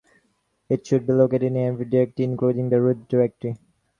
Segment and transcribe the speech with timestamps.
[0.67, 3.55] It should be located in every directory, including the root directory.